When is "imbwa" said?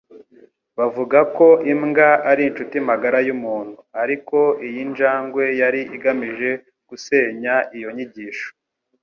1.71-2.09